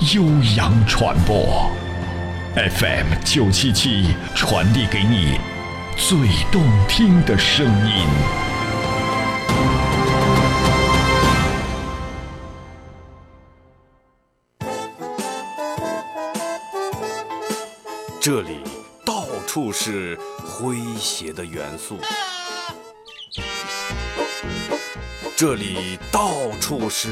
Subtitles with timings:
[0.00, 0.24] 悠
[0.56, 1.70] 扬传播
[2.54, 5.38] ，FM 九七七传递给你
[5.96, 6.18] 最
[6.50, 8.06] 动听的声音。
[18.20, 18.60] 这里
[19.04, 21.98] 到处是诙谐的元素，
[25.36, 27.08] 这里到处是。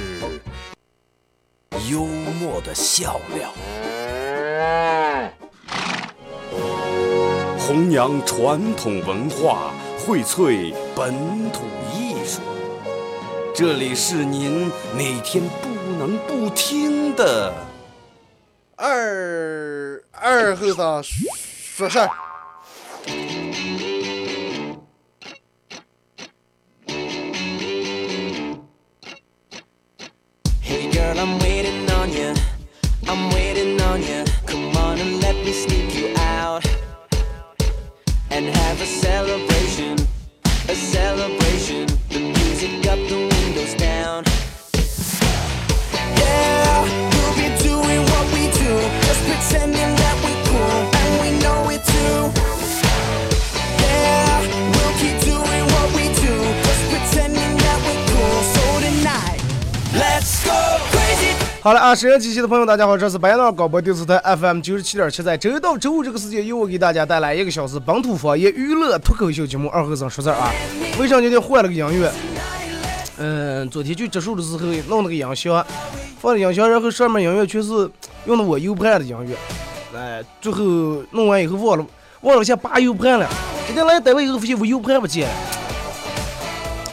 [1.89, 3.53] 幽默的笑料，
[7.59, 11.15] 弘扬传统文化，荟萃本
[11.53, 11.63] 土
[11.95, 12.41] 艺术。
[13.55, 15.69] 这里是您每天不
[15.99, 17.53] 能不听的
[18.77, 22.11] 二二后生说事儿。
[61.71, 70.51] 好了啊，收音机前的朋友，大家好，这是白闹广播电视台 FM 九十七点七，在周一到周五这个时间，由我给大家带来一个小时本土方言娱乐脱口秀节目《二和尚说事儿》啊。
[70.99, 72.13] 为啥今天换了个音乐？
[73.19, 75.65] 嗯，昨天去植树的时候弄了个音箱，
[76.19, 77.89] 放了音箱，然后上面音乐全是
[78.25, 79.37] 用的我 U 盘的音乐，
[79.97, 80.65] 哎，最后
[81.13, 81.87] 弄完以后忘了
[82.23, 83.31] 忘了先拔 U 盘了。
[83.69, 85.35] 今天来单位以后发现我 U 盘不见了，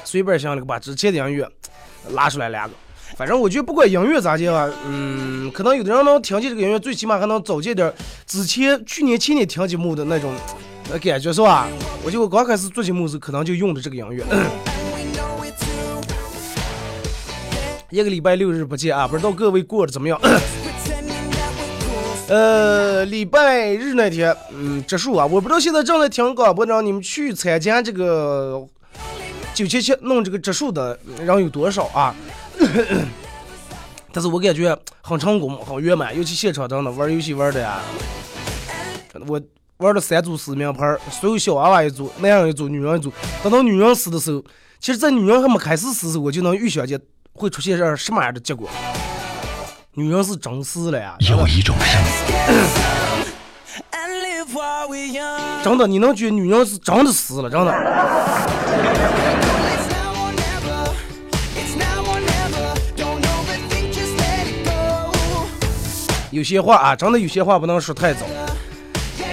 [0.03, 1.49] 随便想了个把之前的音乐
[2.11, 2.75] 拉出来两个。
[3.17, 7.93] 反正我觉得不管音乐咋讲啊，嗯，可能有的人能听见这个音乐，最起码还能找见点儿
[8.27, 10.31] 之前去年前年听节目的那种
[10.91, 11.67] 呃感觉是吧？
[12.05, 14.23] 我就刚开始做节目时可能就用的这个音乐。
[17.89, 20.21] 一个礼拜六日不见啊，不知道各位过得怎么样？
[22.29, 28.63] 呃，礼拜日那天，嗯，植树啊，我不知道现在正在听广播让你们去参加这个
[29.55, 32.13] 九七七弄这个植树的人有多少啊？
[34.13, 37.79] 但是我感觉很成功，很圆满，尤其现场真的玩游戏玩的呀，
[39.27, 39.39] 我
[39.77, 43.13] 玩了三组四名牌，所有小娃娃一组，男人一组，女人一组。
[43.43, 44.43] 等到女人死的时候，
[44.79, 46.99] 其实，在女人还没开始死时候，我就能预想见
[47.33, 48.67] 会出现这什么样的结果。
[49.93, 51.15] 女人是真死了呀！
[51.19, 52.07] 有一种声音，
[55.63, 59.46] 真的，你能觉得女人是真的死了，真的。
[66.37, 68.27] 有些话啊，真的有些话不能说太早。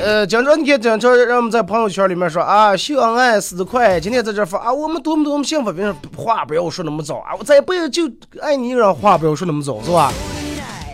[0.02, 4.00] 呃，经常你看，经常让我们在朋友圈里面说啊，秀恩爱死得快。
[4.00, 5.70] 今天在这发啊，我们多么多么幸福。
[5.70, 8.10] 别人话不要说那么早啊，我再不要就
[8.40, 10.10] 爱你一个人，话不要说那么早，是吧？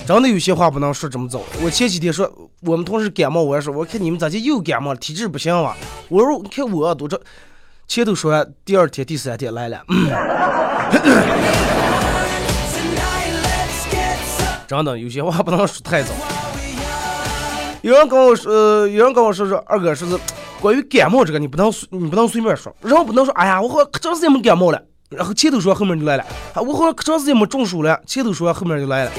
[0.05, 1.41] 真的有些话不能说这么早。
[1.63, 2.29] 我前几天说
[2.63, 5.77] 我们同事感冒，我还说我看你们咋就又感冒了，体质不行啊。
[6.09, 7.21] 我说你看我多这，
[7.87, 9.81] 前头说，第二天、第三天来了。
[14.71, 16.15] 真的有些话不能说太早。
[17.83, 20.17] 有人跟我说，有人跟我说说，二哥说是
[20.61, 26.25] 关于感冒这个，你不能你不能随便说，然后不能说，哎呀，我好可长时间没感冒了，然后前头说后面就来了，
[26.55, 29.11] 啊，我好可长时间没中暑了，前头说后面就来了，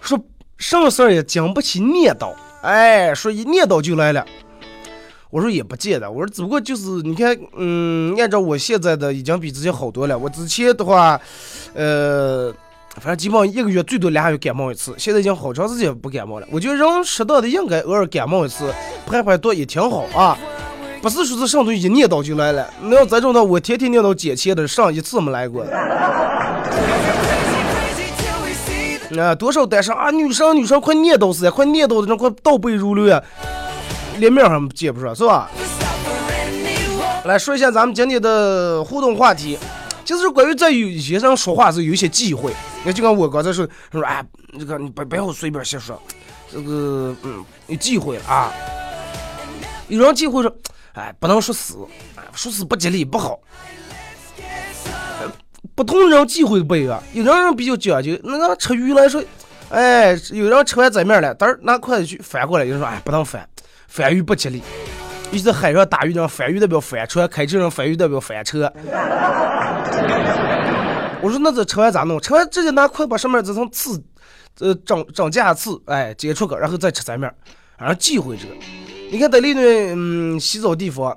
[0.00, 0.16] 说
[0.56, 4.24] 什么事儿也经不起念叨，哎，说一念叨就来了。
[5.30, 11.20] 我说也不见得，我说只不过就是你看，嗯，按照我现在的已经比之前好多了，我之前的话，
[11.74, 12.54] 呃。
[12.96, 16.46] 反正基本上一个月最多俩月感冒一次，现在已经好长时间不感冒了。
[16.50, 18.74] 我觉得人适当的应该偶尔感冒一次，
[19.06, 20.36] 排排毒也挺好啊。
[21.00, 25.64] 不是说是上头一念叨就来了，那要这种的，我天天念叨捡钱的，上一次没来过。
[29.18, 33.22] 啊，多少单身啊，女生女生快念叨死呀，快念叨的人快倒背如流呀，
[34.18, 35.50] 连面还接不上是吧？
[37.24, 39.58] 来说一下咱们今天的互动话题，
[40.04, 42.52] 就是关于在有些人说话时有些忌讳。
[42.84, 44.24] 那就跟我刚才说说，哎，
[44.58, 46.00] 这个你不不要随便瞎说，
[46.50, 48.52] 这个嗯有忌讳了啊。
[49.88, 50.56] 有人忌讳说，
[50.94, 51.76] 哎，不能说死，
[52.32, 53.38] 说死不吉利不好。
[55.74, 59.22] 不同人忌讳不一样，有的人比较讲究，那个吃鱼来说，
[59.70, 63.48] 哎，有人吃完仔面了，等拿筷子去翻过来，有人说，哎，不能翻，
[63.88, 64.62] 翻鱼不吉利。
[65.30, 68.70] 尤其在海上打鱼的翻鱼代表翻船，开车人翻鱼代表翻车。
[71.22, 72.20] 我说那这吃完咋弄？
[72.20, 74.02] 吃完直接拿筷把上面这层刺，
[74.58, 77.30] 呃，长长架刺，哎，接出个，然后再吃仔面，
[77.76, 78.54] 然后忌讳这个。
[79.10, 81.16] 你看在那顿嗯洗澡地方，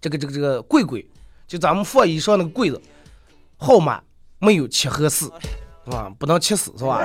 [0.00, 1.06] 这个这个这个柜柜，
[1.46, 2.80] 就咱们放衣裳那个柜子，
[3.58, 4.00] 号码
[4.38, 5.26] 没有七和四，
[5.84, 6.10] 是吧？
[6.18, 6.96] 不能七四，是吧？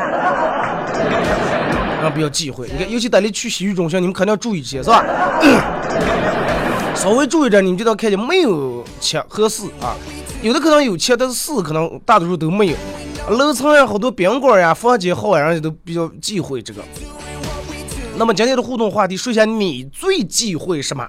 [2.00, 2.70] 啊，比较忌讳。
[2.72, 5.04] 你看，尤其在你去洗浴中心，你们肯定要注意些，是吧？
[6.96, 9.98] 稍微注意点，你们就能看见没有七和四啊。
[10.42, 12.76] 有的可能有钱，但是四可能大多数都没有。
[13.30, 16.82] 楼层呀，好多宾馆呀、房间好呀，人家都比较忌讳这个。
[18.16, 21.08] 那么今天的互动话题，说一下你最忌讳什么？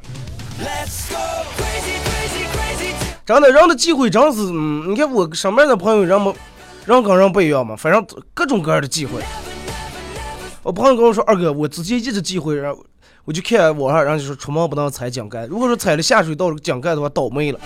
[3.24, 6.34] 真的，人的忌讳真是，嗯，你看我身边的朋友，人们
[6.86, 8.04] 人跟人不一样嘛，反正
[8.34, 9.22] 各种各样的忌讳。
[10.62, 12.82] 我朋友跟我说，二哥，我之前一直忌讳，然后
[13.26, 17.60] 我就看网上，人家说出门不能踩井盖，如果说踩了下水道井盖的话，倒霉了。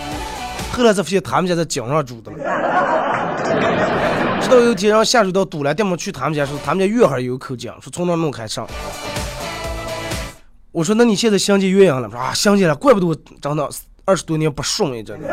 [0.72, 2.38] 后来才发现他们家在井上住的了。
[4.40, 8.66] 直到有一天让下水道堵了，带我去他们家说，他们家院还有口井，说从那弄开上。
[10.72, 12.08] 我说那你现在相见鸳鸯了？
[12.10, 13.68] 说啊，相见了，怪不得我长到
[14.04, 15.28] 二十多年不顺呀，真的。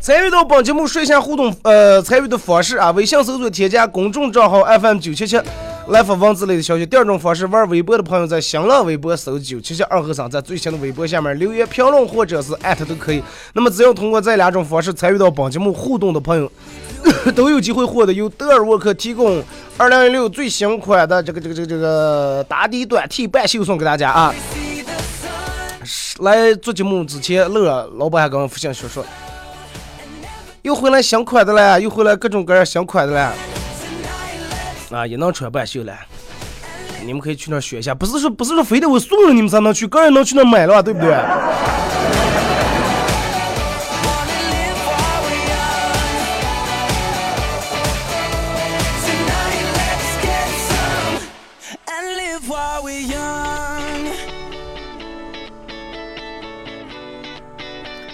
[0.00, 5.40] 参与到本节目，率先互动，呃，参与的方式啊，微信搜索添加公众账号 FM 九七七，
[5.88, 6.84] 来发文字类的消息。
[6.84, 13.22] 第二种方式，玩微博的朋友在新浪微博搜九七七二和尚，在最新的微博下面留言评论或者是艾特都可以。
[13.52, 16.50] 那么只要通过这两种方式参与到本节目互动的朋友，
[17.36, 19.42] 都有机会获得由德尔沃克提供
[19.76, 24.34] 二零一六最新款的这个这个这个这个打底短 T 半袖送给大家啊。
[26.18, 29.04] 来做节目之前，乐老板还跟我分享说说。
[30.62, 33.32] 又回来新款的了，又回来各种各样新款的了，
[34.90, 35.92] 啊，也能穿半袖了。
[37.04, 41.14] 你们可以去那学一下，不是说不是说非得我送了你们才能去，个人能去那买了，对不对？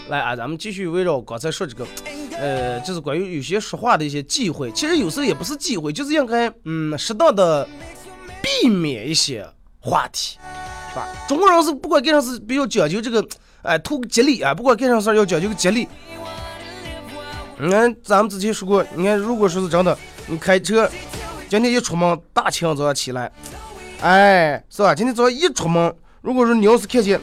[0.08, 1.86] 来啊，咱们继续围绕刚才说这个。
[2.42, 7.68] 呃，就是关于有些说话的一些忌讳，其实有时候也不是忌讳，就是应该嗯适当的
[8.42, 9.46] 避免一些
[9.78, 10.38] 话题，
[10.90, 11.06] 是吧？
[11.28, 13.24] 中国人是不管干啥事比较讲究这个，
[13.62, 15.86] 哎，图个吉利啊，不管干啥事要讲究个吉利。
[17.58, 19.96] 你看咱们之前说过，你看如果说是真的，
[20.26, 20.90] 你开车
[21.48, 23.30] 今天一出门，大清早起来，
[24.00, 24.92] 哎，是吧？
[24.92, 27.20] 今天早上一出门，如果说你要是看见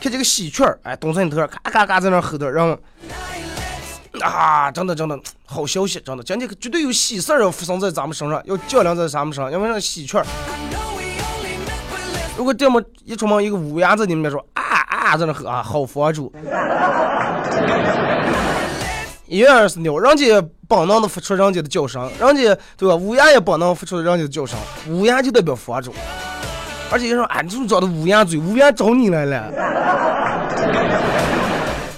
[0.00, 2.78] 看见个喜鹊儿，哎，咚上头，咔咔咔在那吼的，然后。
[4.20, 10.22] 啊，真的真的好消息，真的，今天绝对有喜事儿要发生在咱们身上，要降临在咱们身上，因为那喜鹊。
[12.36, 16.32] 如果这么一出门，一个乌鸦在你们面说啊啊在那喝啊，好佛主。
[19.26, 22.94] 一样是鸟，人家本能的发出人家的叫声，人家对吧？
[22.94, 25.92] 乌鸦也本能发出人家的叫声，乌鸦就代表佛主。
[26.90, 28.38] 而且说啊，你怎么长的乌鸦嘴？
[28.38, 29.52] 乌鸦找你来了。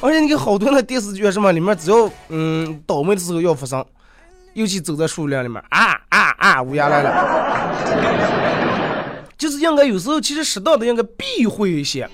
[0.02, 3.84] 而且你看好多那电视剧什么里面，只要嗯倒霉的时候要发生，
[4.54, 7.12] 尤其走在树林里面，啊啊啊，乌鸦来了，
[9.36, 12.08] 就是应该有时候其实适当的应该避讳一些。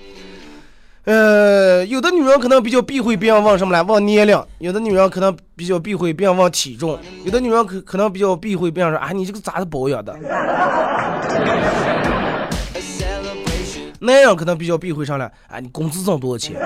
[1.05, 10.13] 呃，有的女人可能比较避讳别人问什么来，问年龄；有的女人可能比较避讳别人问体重；有的女人可可能比较避讳别人说啊你这个咋子保养的。
[14.01, 16.57] 男人可能比较避讳上来，哎，你工资挣多少钱？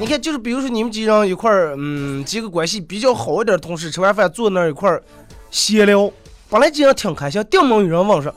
[0.00, 5.02] 你看，就是比如说你们几人一块儿，嗯，几个关系比较好一点的同事，吃完饭坐那儿一块儿
[5.50, 6.10] 闲聊，
[6.50, 8.34] 本来几人挺开心，顶门有人问说，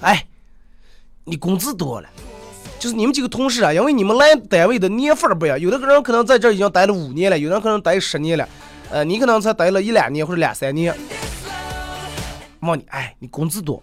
[0.00, 0.24] 哎，
[1.24, 2.08] 你工资多少了？
[2.78, 8.48] 就是你们几个同事啊，因为你们来单位的年份不一样，有的人可能在这儿已经待了五年了，有的人可能待十年了，
[8.90, 10.94] 呃，你可能才待了一两年或者两三年。
[12.60, 13.82] 问你，哎，你工资多？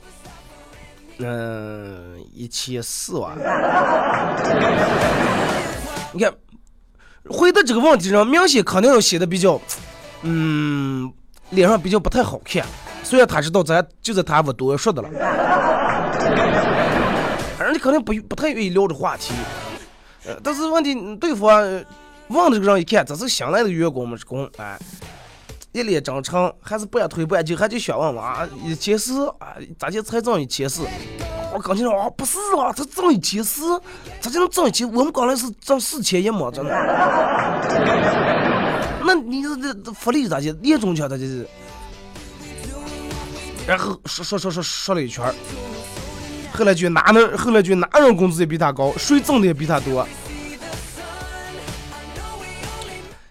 [1.20, 3.36] 嗯，一千四万。
[6.14, 6.34] 你看，
[7.30, 9.60] 回答这个问题上，明显肯定要写的比较，
[10.22, 11.12] 嗯，
[11.50, 12.66] 脸上比较不太好看。
[13.04, 15.10] 虽然他知道咱就在他不多说的了，
[17.60, 19.34] 人家肯定不不太愿意聊这话题。
[20.26, 21.62] 呃，但是问题对方
[22.28, 24.78] 问这个人一看，这是新来的员工嘛，是工，哎，
[25.74, 30.84] 一脸正常，还是半推半就，还就想问我啊，一千四啊，咋就才挣一千四？
[31.54, 33.80] 我刚听说啊，不是啊，他挣一千四，
[34.20, 34.92] 咋就能挣一千？
[34.92, 36.72] 我们刚才是挣四千一毛，真的。
[39.06, 41.48] 那你这这福利咋就年终奖咋就是？
[43.68, 45.24] 然后说说说说说了一圈
[46.54, 47.38] 后来就哪能？
[47.38, 50.08] 后来就哪人工资也比他高，谁挣的也比他多。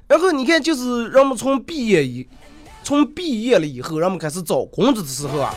[0.09, 2.29] 然后你看，就是人们从毕业以，
[2.85, 5.53] 从毕业了以后，人们开始找工作的时候啊，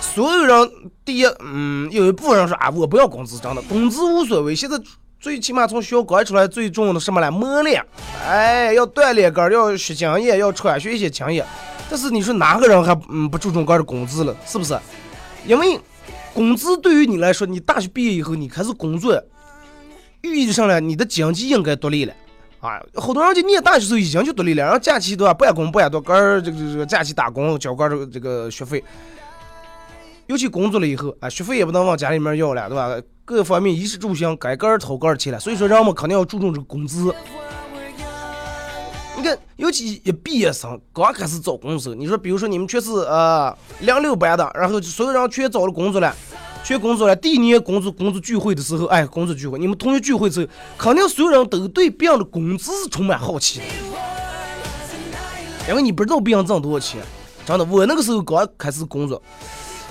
[0.00, 0.70] 所有人
[1.04, 4.54] 第一，嗯，有一部分人说啊，我不要工资，真的，工资无所谓。
[4.54, 4.78] 现在
[5.18, 7.82] 最起码从学校出来，最重要的什么来磨练，
[8.22, 11.46] 哎，要锻炼个要学经验，要传学一些经验。
[11.88, 14.36] 但是你说哪个人还嗯不注重个的工资了？
[14.46, 14.78] 是不是？
[15.46, 15.80] 因为
[16.34, 19.18] 工资对于你来说，你大学毕业以后你开始工作，
[20.20, 22.12] 寓意上来你的经济应该独立了。
[22.60, 28.82] 啊，好多人就念大学时候已经就独立了，然后假期都要半工半读，儿这个这个假期打工交个这个这个学费。
[30.26, 33.00] 尤其工作了以后，啊，学费也不能往家里面要了，对吧？
[33.24, 37.14] 各方面衣食住行该个儿掏个儿钱了，所以说人们肯定要注重这个工资。
[39.16, 46.14] 你看，尤其一毕业生刚开始找工作，你说，比如说你们全是呃零六班的，然后所有人全找了工作了。
[46.64, 50.46] 全工作了，第一年工作工作聚会的时候，哎，工作聚会，你们同学聚会的时候，
[50.76, 53.64] 肯定所有人都对别人的工资是充满好奇的，
[55.68, 57.00] 因为你不知道别人挣多少钱。
[57.46, 59.22] 真的，我那个时候刚开始工作，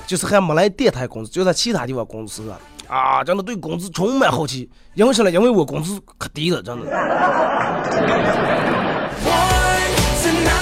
[0.05, 2.55] 就是还没来电台工作，就在其他地方工作时候，
[2.95, 4.69] 啊，真的对工资充满好奇。
[4.93, 5.31] 因为什么？
[5.31, 6.85] 因为我工资可低了，真的。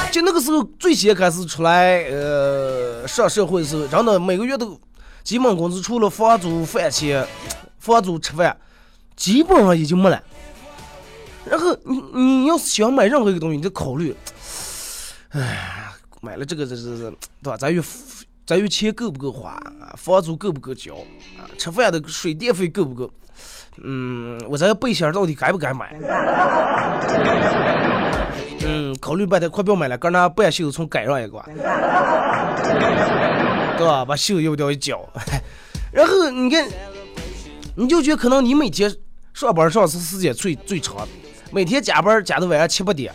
[0.10, 4.80] 就那个时候最先开始出来，呃，上社会的时候，真的每个月都。
[5.26, 7.26] 基本工资除了房租、饭钱、
[7.80, 8.56] 房租吃饭，
[9.16, 10.22] 基本上也就没了。
[11.50, 14.16] 然后你你要是想买任何一个东西，你就考虑，
[15.34, 15.90] 哎，
[16.22, 17.10] 买了这个这这这，
[17.42, 17.58] 对吧？
[17.58, 17.84] 咱有
[18.46, 19.60] 咱有钱够不够花？
[19.98, 20.94] 房租够不够交？
[21.40, 23.12] 啊，吃饭的水电费够不够？
[23.84, 25.98] 嗯，我这个背心到底该不该买？
[28.64, 31.44] 嗯，考虑半天，快不要买了，搁那半袖从改上一个。
[33.78, 34.06] 对吧？
[34.06, 35.08] 把袖又掉一角，
[35.92, 36.68] 然后你看，
[37.76, 38.94] 你就觉得可能你每天
[39.34, 41.08] 上班上是时间最最长，
[41.52, 43.14] 每天加班加到晚上七八点，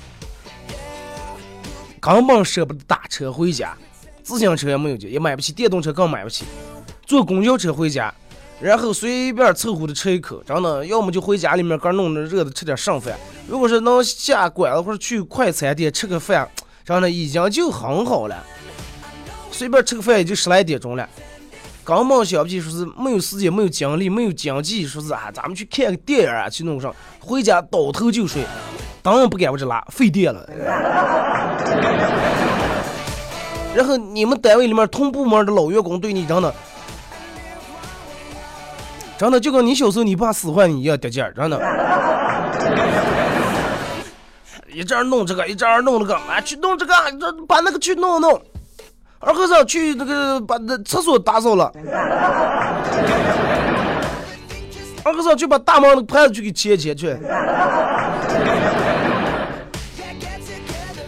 [2.00, 3.76] 根本舍不得打车回家，
[4.22, 6.44] 自行车也没有也买不起，电动车更买不起，
[7.06, 8.12] 坐公交车回家，
[8.60, 16.48] 然后随便凑合的吃一口，真的，要么就回家里面刚弄的热的吃点剩饭，如果是能下馆子或者去快餐店吃个饭，
[16.84, 18.44] 真的已经就很好了。
[19.60, 21.06] 随便吃个饭也就十来点钟了，
[21.84, 28.42] 根本想不起说是没有时间、没有精力、没有经济，说是啊，咱们去看个电影啊，去弄上，回家倒头就睡，
[29.02, 30.48] 当然不敢我这拉，费电了。
[33.76, 36.54] 然后你们单位里面同部门的老员工对你真的，
[39.18, 41.60] 真的就跟你小时候你爸使唤你一样得劲儿，真的。
[44.72, 48.42] 一阵儿弄这个，一阵儿弄那个，啊，去弄这个，这把那个去弄弄。
[49.20, 51.70] 二和尚去那个把那厕所打扫了，
[55.04, 57.08] 二和尚去把大门那个盘子去给捡捡去。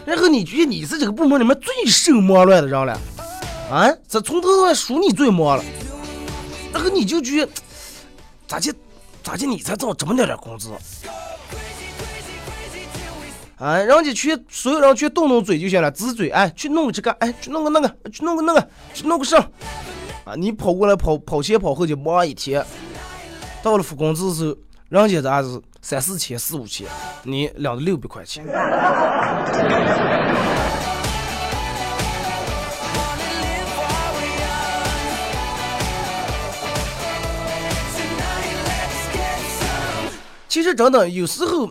[0.04, 2.92] 然后你觉得你是这个部门里面最受忙乱的人了，
[3.70, 3.88] 啊？
[4.06, 5.64] 这从头到尾数你最忙了。
[6.70, 7.52] 然后你就觉得，
[8.46, 8.70] 咋就
[9.22, 10.68] 咋就你才挣这么点点工资？
[13.62, 19.38] 啊，人家去，所有人去动动嘴就行了，呲嘴，哎，去弄个这个，哎，去弄个那个，去弄个那个，去弄个上。
[20.24, 22.66] 啊，你跑过来跑跑前跑后就忙一天，
[23.62, 24.56] 到了付工资的时候，
[24.88, 26.88] 人家咋是三四千、四五千，
[27.22, 28.44] 你两六百块钱。
[40.48, 41.70] 其实真的有时候。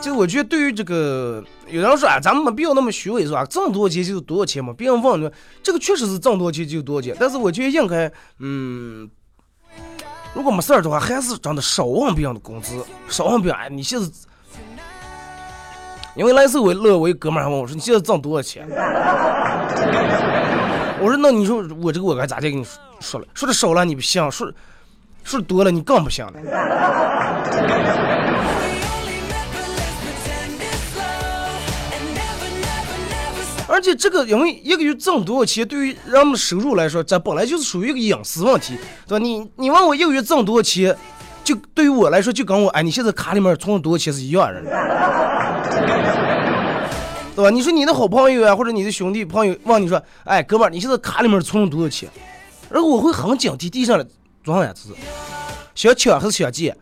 [0.00, 3.44] 就我觉得，对于这个，有人说啊，咱们没必要那么虚伪，是吧？
[3.44, 4.72] 挣多少钱就是多少钱嘛。
[4.72, 5.30] 别人问你，
[5.62, 7.14] 这个确实是挣多少钱就是多少钱。
[7.20, 9.08] 但是我觉得应该，嗯，
[10.34, 13.60] 如果没事儿的话，还是真的少往别人的工资，少往别人。
[13.60, 14.06] 哎，你现在，
[16.16, 18.66] 因为来时候我乐我一哥们还问我说，你现在挣多少钱？
[21.02, 22.64] 我说那你说我这个我该咋地跟你
[23.00, 23.26] 说了？
[23.34, 24.50] 说的少了你不行，说
[25.24, 26.32] 说多了你更不行了。
[33.80, 38.76] 而且这个，因为一个月挣多少钱，对于人们的收入来说，这本来就是属于一个隐私问题，
[39.08, 39.24] 对吧？
[39.24, 40.94] 你你问我一个月挣多少钱，
[41.42, 44.60] 就对于我来说，就跟我哎，你现在卡里面存了多少钱是一样的，
[47.34, 47.48] 对吧？
[47.48, 52.06] 你说你的好朋友啊，或者你的兄弟朋友问你说，哎，哥们儿，你现在卡里面存了多少钱？
[52.68, 54.06] 然后我会很警惕，地上的
[54.44, 54.90] 装两次，
[55.74, 56.76] 想抢还是想借？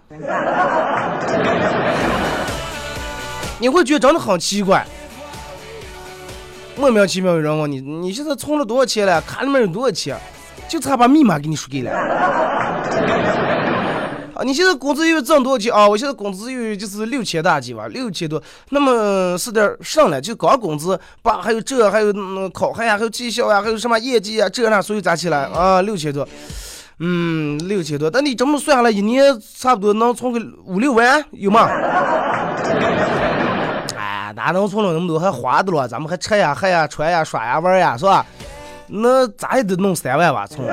[3.60, 4.84] 你会觉得真的很奇怪，
[6.78, 9.20] 莫名其妙有人问你，你现在存了多少钱了？
[9.22, 10.16] 卡里面有多少钱？
[10.68, 11.90] 就差把密码给你输给了。
[11.90, 12.84] 啊，
[14.44, 15.88] 你现在工资又挣多少钱啊？
[15.88, 18.40] 我现在工资又就是六千大几吧，六千多。
[18.70, 26.26] 那么是点上了就光工资，把还有这还有嗯考核呀，还有绩效呀，还有什么业绩啊，这那所有加起来啊，六千多。
[27.00, 28.08] 嗯，六千多。
[28.12, 31.68] 那你这么算下来，一年差不多能存个五六万，有吗？
[34.38, 35.88] 哪能存了那么多还花的了？
[35.88, 38.24] 咱们还吃呀、喝呀、穿呀、耍呀、玩呀，是吧？
[38.86, 40.64] 那咋也得弄三万吧，存。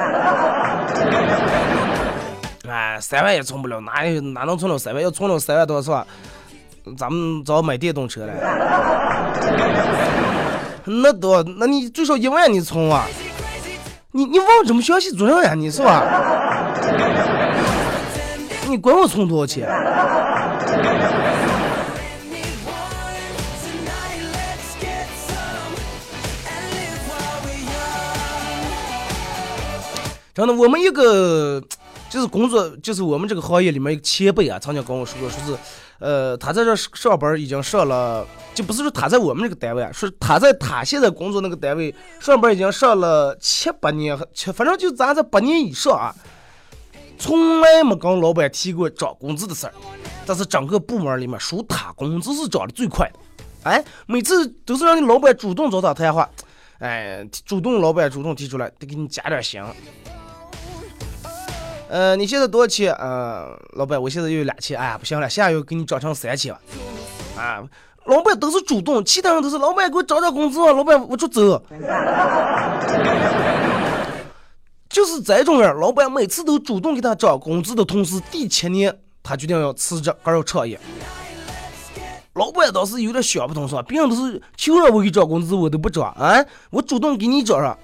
[2.70, 5.02] 哎，三万也存不了，哪有哪能存了三万？
[5.02, 6.06] 要存了三万多是吧？
[6.96, 8.34] 咱们早买电动车了。
[10.86, 13.06] 那多，那你最少一万你存啊？
[14.12, 15.56] 你你往这么详细做啥呀？
[15.56, 16.04] 你是吧？
[18.70, 19.68] 你管我存多少钱？
[30.36, 31.64] 真的，我们一个
[32.12, 35.58] 就是工作，就是我们这个行业里面一个前辈啊，曾经跟我说过，说是，
[36.00, 46.14] 呃，他在这上班已经上了，就不是说他在我们这个单位啊，是他在他现在工作那个单位上班已经上了七八年，七反正就咱这八年以上啊，
[47.18, 49.74] 从来没跟老板提过涨工资的事儿，
[50.26, 53.20] 但是整个部门里面属他工资是涨的最快的，
[53.64, 56.30] 哎，每次都是让你老板主动找他谈话，
[56.80, 59.64] 哎，主动老板主动提出来，得给你加点薪。
[61.88, 62.92] 呃，你现在多少钱？
[62.94, 64.78] 呃，老板，我现在有两千。
[64.78, 66.60] 哎呀，不行了，下月给你涨成三千吧。
[67.38, 67.64] 啊，
[68.06, 71.62] 老板都是主动，其他人都是老板给我涨涨工资，老板我就走。
[74.90, 80.80] 就是这种人，老板每次都主动给他涨工资的同时，第七年他决定要辞职，而要创业。
[82.34, 83.84] 老板倒是有点想不通，说？
[83.84, 87.78] 别人都是求让我给涨工资，我都不涨啊，我主动给你涨上，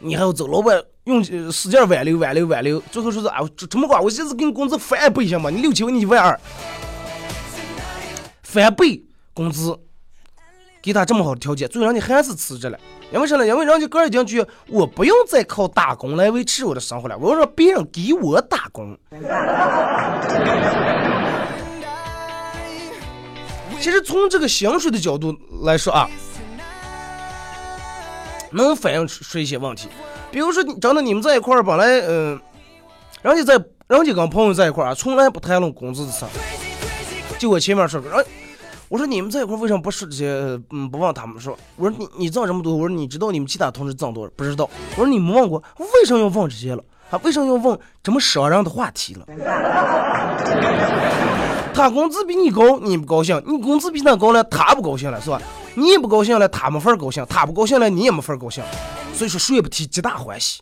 [0.00, 0.82] 你还要走，老板。
[1.08, 5.48] 用使劲挽留，挽留，挽留，最后说是啊，这么管，我现在给你工资翻倍行吗？
[5.48, 6.38] 你六千，我你一万二，
[8.42, 9.74] 翻倍工资，
[10.82, 12.78] 给他这么好的条件，最后人家还是辞职了。
[13.10, 13.46] 因为啥呢？
[13.46, 18.94] 因为人家个人已经觉得我不用再靠打工来维持我的生活了，我要让别人给我打工。
[23.80, 26.06] 其实从这个薪水的角度来说啊，
[28.52, 29.88] 能反映出出一些问题。
[30.30, 32.38] 比如说你，真的你们在一块儿，本来嗯，
[33.22, 36.28] 人家在，人家跟朋友在一块儿啊，从来不谈论工资的事儿。
[37.38, 38.24] 就我前面说，人
[38.88, 40.60] 我说你们在一块儿为什么不说这些？
[40.70, 44.32] 嗯，不问他们说，我说你你挣这么多，我说你知道你们其他同事挣多少？
[44.36, 44.68] 不知道。
[44.96, 46.82] 我说你没问过，为什么要问这些了？
[47.10, 49.24] 啊为什么要问这么伤人的话题了？
[51.72, 55.40] 他工资比你高，你不高兴；你工资比他高了，他不高兴了，是吧？
[55.78, 58.64] 你也不高兴了，他没法高兴；他不高兴了，你也没法高兴。
[59.14, 60.60] 所以说，谁也不提，皆大欢喜。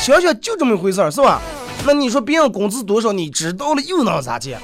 [0.00, 1.40] 想想，就这么一回事儿，是吧？
[1.86, 4.56] 那你说别人工资多少，你知道了又能咋的？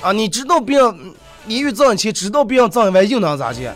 [0.00, 1.14] 啊，你知道别人
[1.46, 3.74] 你又挣钱，知道别人挣一万又能咋的？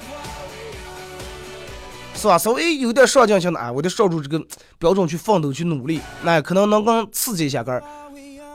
[2.14, 2.38] 是吧？
[2.38, 4.40] 稍微有点上进心的，啊，我得照住这个
[4.78, 7.82] 标准去奋斗去努力，那可能能更刺激一下个儿。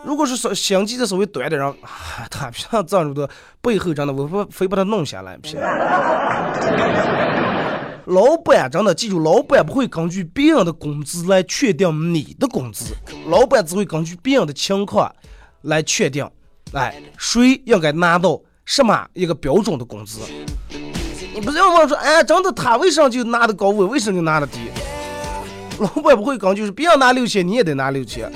[0.03, 1.73] 如果是说心机的稍微短的人，
[2.29, 3.29] 他平常挣这么多，
[3.61, 5.37] 背后真的我不非把他弄下来。
[8.05, 12.95] 老板真的记住，老板不会根据别人的工资来确定你的工资，
[13.27, 15.09] 老板只会根据别人的情况
[15.61, 16.27] 来确定，
[16.73, 20.19] 哎，谁应该拿到什么一个标准的工资。
[21.33, 24.57] 你不是要问说，哎，真的他为啥就拿的高，我为什么就拿的低？
[25.77, 28.29] 老板不会根据是别人拿六千，你也得拿六千。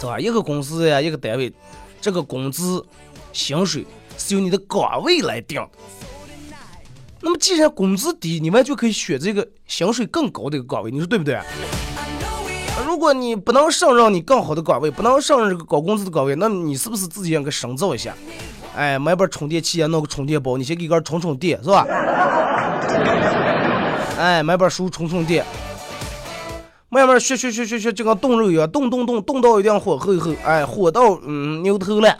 [0.00, 0.18] 是吧？
[0.18, 1.52] 一个公司呀，一个单位，
[2.00, 2.84] 这个工资、
[3.32, 3.84] 薪水
[4.16, 5.66] 是由你的岗位来定。
[7.20, 11.38] 那么，既然工资低，你们就可以选这个薪水更高的一个岗位，你说对不对？
[12.86, 18.14] 如果你不能胜任你更好的岗位，不能胜任这个高工资的岗位，那你是不是自己应该深造一下？
[18.76, 21.84] 哎，买本充电器啊，弄个充电宝，你先给个充充电，是吧？
[24.16, 25.44] 哎，买本书充充电。
[26.90, 32.18] 慢慢学学学学学，就跟冻肉一样，冻冻冻冻到一定火候以后，哎，火到嗯牛头了，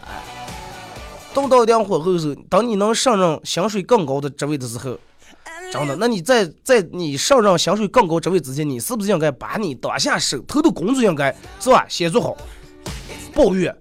[1.32, 4.98] 冻到一定火候的时候，当你能胜任薪水更高的职位的时候，
[5.72, 12.36] 真的，那你在在你上任薪水更高职位之前，你是不是应该把你当下手头的工作应该是吧先做好？
[13.32, 13.74] 抱怨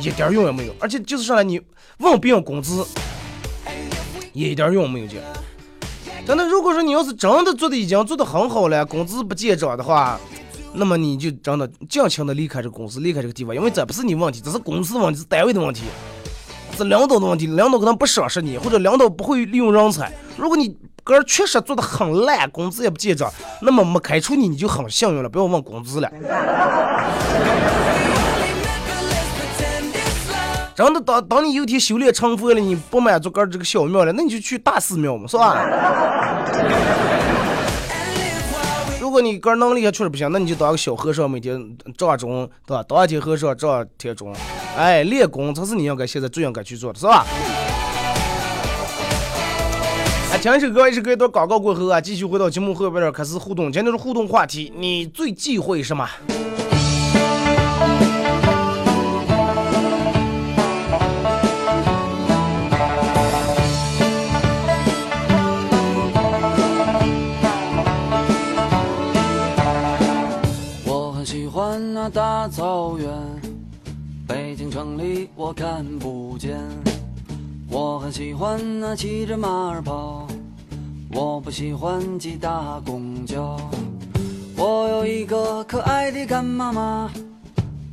[0.00, 1.60] 一点用也没有，而且就是上来你
[1.98, 2.84] 问别人工资，
[4.32, 5.20] 也一点用没有劲。
[6.26, 10.18] 真的，如果说你要是真的做的已经做的很好了，工资不见涨的话，
[10.74, 15.82] 那么你就真的尽情的离开这个公司，离开这个地方，因为这不是你问题，这是公司的问题，是单位的问题。
[16.74, 20.10] 是领导的问题，领导可能不赏识你，或者领导不会利用人才。
[20.38, 23.30] 如果你个人确实做的很烂，工资也不见涨，
[23.60, 26.10] 那么没开除你，你就很幸运了，不要问工资了。
[30.74, 35.54] 真的，当当你有天修炼成佛了，你不满足个这个小庙了，那你就去大寺庙嘛，是吧？
[38.98, 42.82] 如果你个人能力还确实不行，那你就当个小和尚，每天照钟，对吧？
[42.88, 44.34] 当一天和尚照天钟。
[44.74, 47.26] 哎，练功才是你应该现在最应该去做的，是吧？
[50.32, 53.70] 哎，听一首歌，一首歌一段广告过后啊，继续回到节目后边开始互动。
[53.70, 56.08] 今天是互动话题，你最忌讳什么？
[72.62, 73.10] 草原。
[74.24, 76.60] 北京城里我看不见，
[77.68, 80.28] 我很喜欢那骑着马儿跑，
[81.10, 83.58] 我不喜欢挤大公交。
[84.56, 87.10] 我有一个可爱的干妈妈，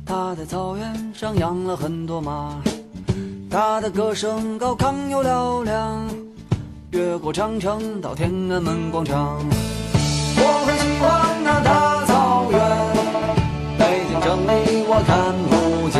[0.06, 2.62] 她在草原上养了很多马，
[3.50, 6.08] 她的歌声高亢又嘹亮，
[6.92, 9.36] 越过长城到天安门广场。
[10.36, 11.89] 我很喜欢那大，
[13.80, 15.96] 北京城里我看不见。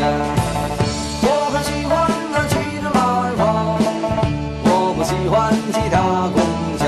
[1.23, 1.91] 我很喜欢
[2.31, 3.43] 那骑着马儿跑，
[4.65, 5.35] 我不喜欢
[5.73, 5.97] 其大
[6.29, 6.37] 公
[6.77, 6.85] 交。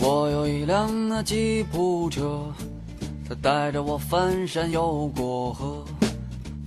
[0.00, 2.52] 我有一辆那吉普车，
[3.28, 5.84] 它带着我翻山又过河。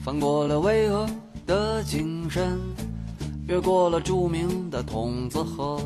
[0.06, 1.10] 翻过了巍峨
[1.48, 2.60] 的金山，
[3.48, 5.82] 越过了著名的筒子河。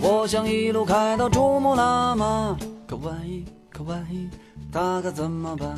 [0.00, 4.30] 我想一路开到珠穆朗玛，可万一，可万一，
[4.70, 5.74] 他可怎么办？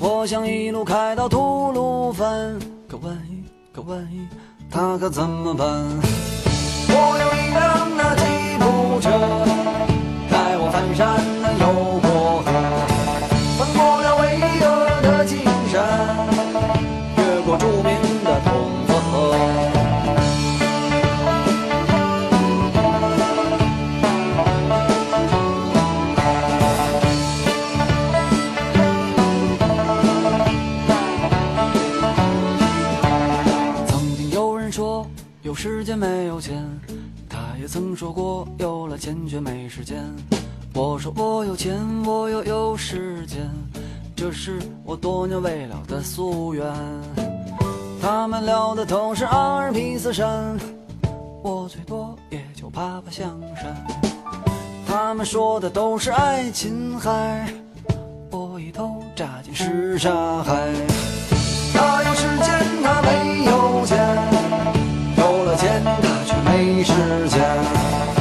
[0.00, 4.26] 我想一路开到吐鲁番，可万一，可万一，
[4.70, 5.68] 他可怎么办？
[6.88, 8.24] 我有一辆那吉
[8.58, 9.10] 普车，
[10.30, 11.20] 带我翻山
[11.60, 12.00] 又
[37.76, 40.02] 曾说过有了钱却没时间。
[40.72, 43.38] 我说我有钱，我又有时间，
[44.16, 46.64] 这是我多年未了的夙愿。
[48.00, 50.58] 他们聊的都是阿尔卑斯山，
[51.42, 53.86] 我最多也就爬爬香山。
[54.86, 57.46] 他们说的都是爱琴海，
[58.30, 60.72] 我一头扎进什刹海。
[66.66, 68.15] 他却没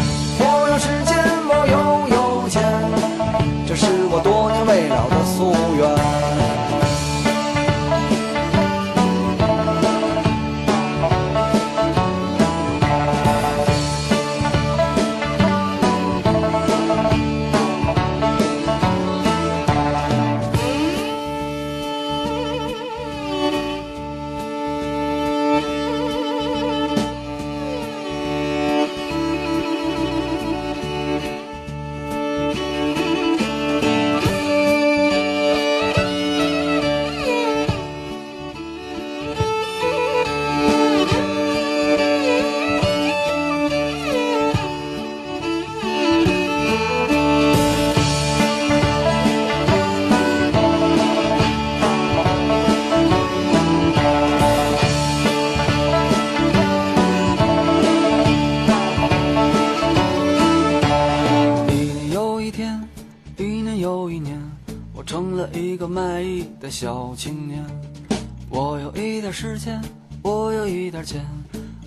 [69.45, 69.79] 时间，
[70.23, 71.23] 我有一点钱，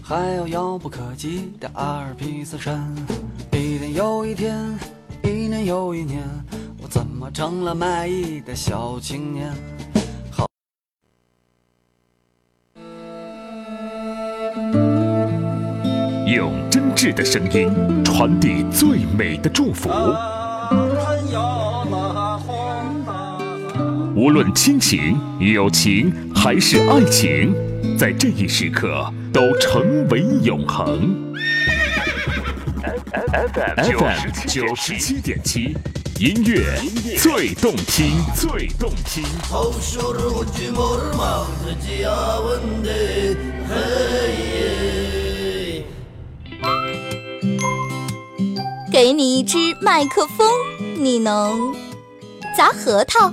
[0.00, 2.94] 还有遥不可及的阿尔卑斯山。
[3.50, 4.78] 一天又一天，
[5.24, 6.22] 一年又一年，
[6.80, 9.52] 我怎么成了卖艺的小青年？
[16.28, 19.88] 用真挚的声音传递最美的祝福。
[24.18, 27.54] 无论亲情、友情还是爱情，
[27.96, 31.16] 在这一时刻都成为永恒。
[32.82, 35.72] FM 九十七点七，
[36.18, 36.64] 音乐
[37.16, 39.22] 最动听，最动听。
[48.90, 50.50] 给你一支麦克风，
[50.96, 51.72] 你能
[52.56, 53.32] 砸核桃、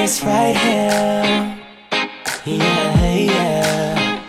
[0.00, 1.58] This right here.
[2.46, 4.24] Yeah, yeah.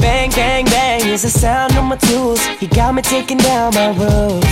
[0.00, 2.40] Bang, bang, bang is the sound of my tools.
[2.60, 4.50] You got me taking down my roof.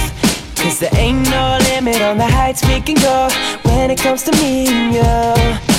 [0.57, 3.31] Cause there ain't no limit on the heights we can go
[3.62, 5.69] when it comes to me and you.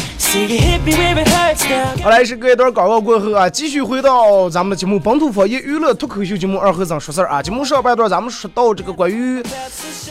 [2.04, 7.42] 好来是隔一段广告过后啊，继续回到咱们的节目《本土方言娱乐脱口秀节目二和尚说事儿》啊。
[7.42, 9.44] 节目上半段咱们说到这个关于，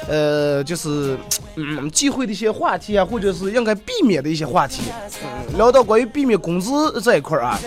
[0.08, 1.16] 呃，就是
[1.54, 4.82] 嗯忌讳的一些话题啊，或者是应该避免的一些话题。
[5.22, 7.58] 嗯，聊到关于避免工资这一块儿啊，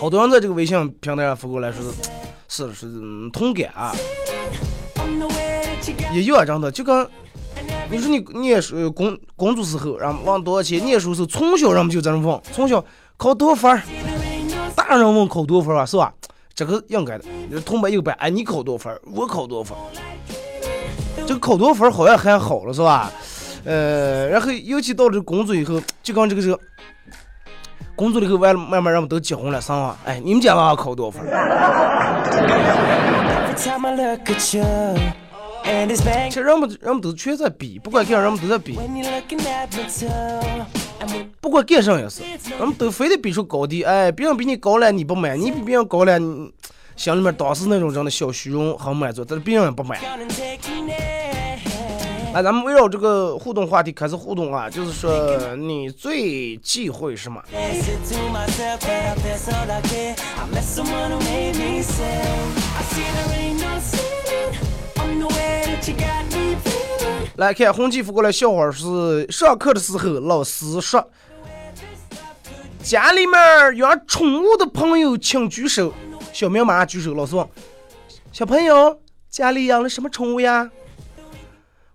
[0.00, 1.80] 好多人在这个微信平台上发过来说
[2.48, 2.86] 是是是
[3.32, 3.94] 同感啊，
[6.12, 7.08] 也有啊，真的就跟。
[7.88, 10.84] 你说你念书工工作时候，然后问多少钱？
[10.84, 12.84] 念书时候从小人们就这样问，从小
[13.16, 13.82] 考多少分儿？
[14.74, 16.12] 大人问考多少分儿啊，是吧？
[16.54, 17.24] 这个应该的。
[17.64, 19.00] 同班有班，哎，你考多少分？
[19.14, 19.78] 我考多少分？
[21.26, 23.10] 这个考多少分好像还好了，是吧？
[23.64, 26.58] 呃，然后尤其到了工作以后，就跟这个这个
[27.94, 29.96] 工作了以后，完了慢慢人们都结婚了，生娃。
[30.04, 31.26] 哎，你们家娃娃考多少分？
[36.28, 38.78] 其实人们人们都全在比，不管干啥，人们都在比。
[41.40, 42.22] 不管干啥也是，
[42.56, 43.82] 人们都非得比出高低。
[43.82, 46.50] 哎，别人比你高了你不满，你比别人高了，你
[46.94, 49.98] 心里面当时那种真的小虚荣很满足，但是别人也不满。
[52.32, 57.42] 哎，咱们围绕这个互动话题开始互动啊，就是说你最忌讳什么？
[67.36, 71.06] 来看红旗发过来笑话是上课的时候老师说，
[72.82, 75.92] 家里面养宠物的朋友请举手。
[76.32, 77.46] 小明马上举手，老师问
[78.32, 78.98] 小朋友
[79.28, 80.70] 家里养了什么宠物呀？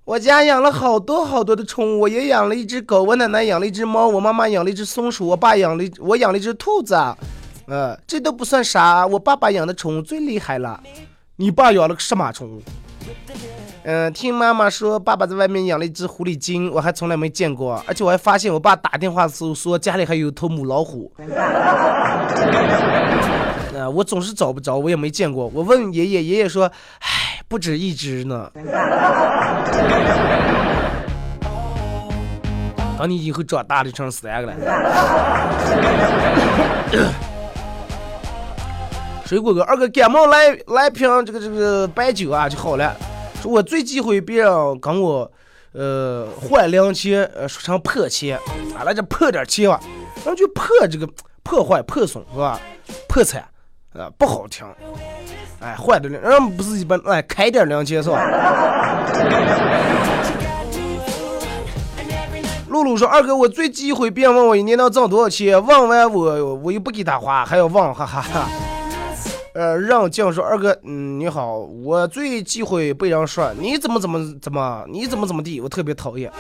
[0.04, 6.96] 我家养了好多好多的宠物，我也养了一只狗，我奶奶养了一只猫，我妈妈养了一只松鼠，我爸养了我养了一只兔子。
[7.66, 10.82] 呃，这都不算啥，我爸爸养的宠物最厉害了。
[11.36, 12.62] 你爸养了个什么宠物？
[13.84, 21.12] 嗯，听妈妈说，爸爸在外面养了一只狐狸精，我还从来没见过，而且我还发现我爸打电话的时候说家里还有头母老虎。
[23.74, 25.50] 呃，我总是找不着，我也没见过。
[25.54, 26.66] 我问爷爷，爷爷说，
[27.00, 28.52] 唉，不止一只呢。
[33.00, 34.54] 等你以后长大了成三个了。
[39.32, 42.94] 水果哥，二哥感冒来来瓶这个这个白酒啊就好了。
[43.42, 45.32] 说我最忌讳别人跟我，
[45.72, 48.38] 呃，换零钱，呃，说成破钱，
[48.76, 49.80] 啊，那就破点钱吧，
[50.16, 51.08] 然后就破这个
[51.44, 52.60] 破坏、破损是吧？
[53.08, 53.42] 破产，
[53.94, 54.68] 啊，不好听。
[55.62, 58.22] 哎，换的零，人不是一般哎开点零钱是吧？
[62.68, 68.50] 露露说：“二哥，我最忌讳别人问我一年能挣多少钱，问完我我又不给他花，还要问，哈哈哈。”
[69.54, 76.32] 呃，让酱说：“二哥，嗯，你好，我最忌讳被人说你怎么怎么怎么，你怎么怎么地，我特别讨厌。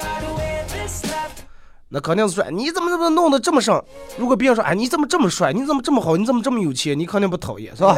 [1.90, 3.84] 那肯定是说你怎么怎么弄得这么上。
[4.18, 7.96] 如果别人说哎你怎么这么帅，你怎么这么好，你怎么这么有钱，你肯定不讨厌，是吧？”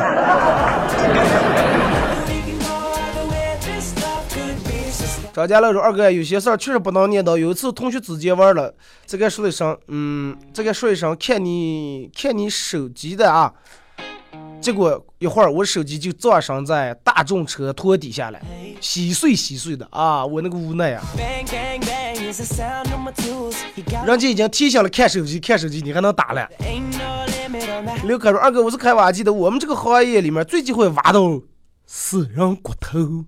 [5.31, 7.37] 张家乐说：“二哥，有些事儿确实不能念叨。
[7.37, 8.73] 有一次同学之间玩了，
[9.05, 13.53] 这个说一声，嗯，这个说一声，看你看你手机的啊。
[14.63, 18.39] 结果一会儿我手机就撞上在大众车托底下了，
[18.79, 20.25] 稀碎稀碎的啊！
[20.25, 21.03] 我那个无奈啊。
[24.07, 26.47] 人家已经提醒了看手机，看手机，你还能打了？
[28.05, 31.41] 刘哥说：“二哥，我是开挖机的，我们这个行业里面最忌讳挖到
[31.85, 33.25] 死人骨头。”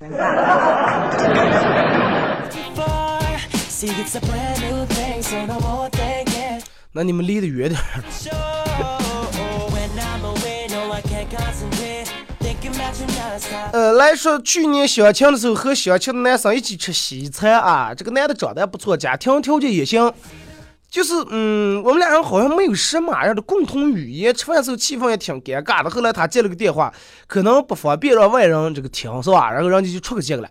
[6.94, 7.82] 那你们离得远点。
[13.72, 20.12] 呃，来说去年相亲的时候和相亲的男生一起吃西餐啊，这个男的长得还不错，家庭条件也行，
[20.90, 25.90] 就是嗯，我们俩人好像没有什么样的共同语言，吃饭的时候气氛也挺尴尬的。
[25.90, 26.94] 后来他接了个电话，
[27.28, 29.52] 可能不方便让外人这个听是吧？
[29.52, 30.48] 然后人家就出个接了。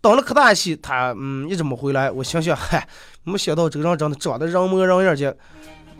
[0.00, 2.08] 等了可大戏，他嗯一直没回来。
[2.08, 2.86] 我想想，嗨，
[3.24, 5.36] 没想到这个人真的长得人模人样的，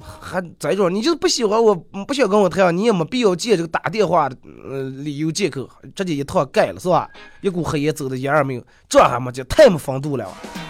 [0.00, 4.37] 还再说你就是不喜欢我，嗯不想跟我谈，你也没必要借这个打电话的
[4.68, 7.08] 呃理由借口，直接一套盖了是吧？
[7.40, 10.26] 一股黑烟走的一二没有，这还没劲，太没风度了。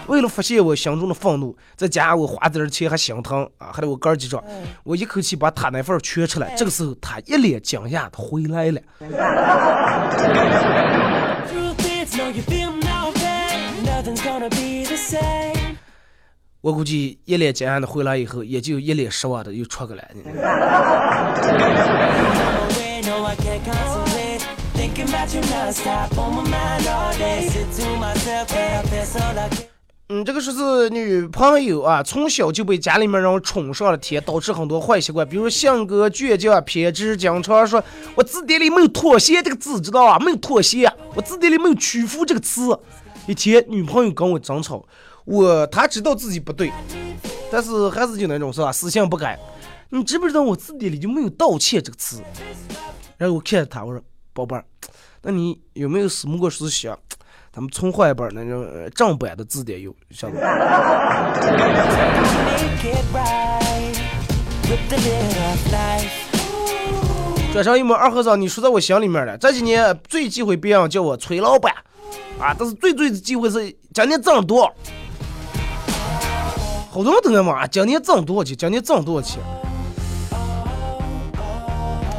[0.07, 4.43] 为了发泄我心中的愤怒，再加上我花点钱还心疼啊，还得我哥儿几张，
[4.83, 6.55] 我一口气把他那份儿圈出来。
[6.55, 8.81] 这个时候，他一脸惊讶的回来了。
[16.61, 20.03] 我估计一脸惊讶的回来以后，也就一脸失望的又出去了。
[30.09, 37.81] 嗯，这个说是女朋友啊，从小就被家里面人宠上了天，导致很多坏习惯，比如性格倔强、偏执，经常说
[38.15, 40.19] “我字典里没有妥协这个字，知道吧？
[40.19, 42.77] 没有妥协，我字典里没有屈服这个词。”
[43.27, 44.83] 一天，女朋友跟我争吵，
[45.29, 46.71] 我他知道自己不对，
[47.51, 49.37] 但是还是就那种是吧，死性不改。
[49.91, 52.19] 你知不知道我字典里就没有道歉这个词？
[53.15, 54.01] 然后我看着他，我说
[54.33, 54.65] ：“宝贝儿，
[55.21, 56.97] 那你有没有什么过是想？”
[57.53, 60.47] 咱们重换一本那种正版的字典有，晓得吧
[61.41, 63.97] ？Make it right
[64.63, 66.09] with the lid of life.
[67.53, 69.37] 转上一门二和尚，你说在我心里面了。
[69.37, 71.71] 这几年最忌讳别人叫我崔老板，
[72.39, 74.71] 啊，但是最最忌讳是今年挣多。
[76.91, 78.57] 好多人都在问啊，今年挣多少钱？
[78.57, 79.39] 今年挣多少钱？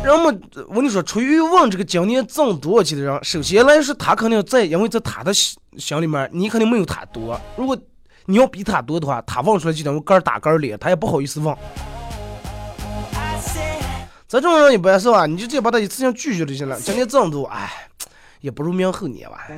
[0.04, 7.38] 人们，我跟你说，出于问这个今年挣多少钱的人，首先来说，他肯定在，因为在他的心心里面，你肯定没有他多。
[7.56, 7.76] 如果
[8.26, 11.54] 你要比他多的话，他问出来就等于个儿打个儿脸，他也不好意思问。
[14.28, 16.80] 这种人一般是吧，你就直接把他一次性拒绝就行了。
[16.80, 17.70] 今年挣多，哎，
[18.40, 19.48] 也不如明后年吧。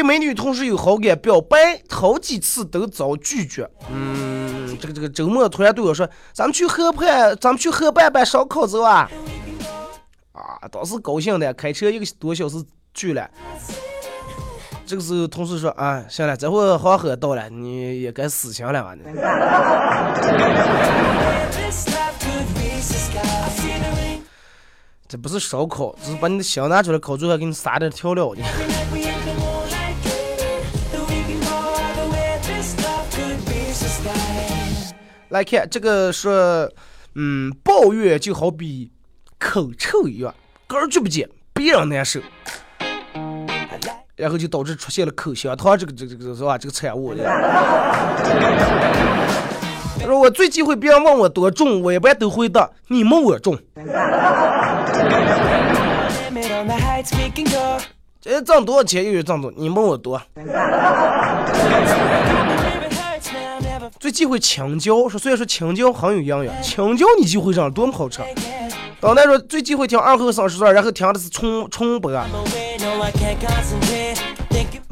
[0.00, 3.68] 对美女同事有好感，表白好几次都遭拒绝。
[3.90, 9.10] 嗯，这个这个周末突然对我说：“咱们去河畔，咱们去河畔办烧烤走啊！”
[10.32, 13.28] 啊，当时高兴的，开车一个多小时去了。
[14.86, 18.94] 这个时候同事说：“啊，行了，这会黄河到了，你也该死心了吧？
[18.94, 19.02] 你
[25.06, 28.32] 这不是烧烤，只是把你的心拿出来烤，最后给你撒点调料。
[28.34, 28.42] 你
[35.30, 36.68] 来看这个说，
[37.14, 38.90] 嗯，抱怨就好比
[39.38, 40.34] 口臭一样，
[40.66, 42.20] 根儿就不见，别人难受，
[44.16, 46.58] 然后就导致出现了口香糖这个这个这个是吧？
[46.58, 47.14] 这个产物。
[50.00, 53.56] 他说我最忌讳别人问我多重，我一般都回答你没我重。
[58.20, 60.20] 这挣多少钱又有挣多，你没我多。
[64.10, 68.20] 最忌讳青椒，说虽然说青椒很有营养，青椒你就会上多么好吃。
[68.98, 72.10] 当代说最忌讳听二后三十段，然后听的是重重播。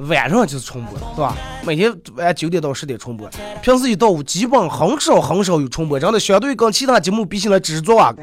[0.09, 1.37] 晚上就是重播，是吧？
[1.65, 3.29] 每天晚九点到十点重播，
[3.61, 8.15] 平时一到五基本很少很少有重播，真的相对跟其他节目比起来，制作啊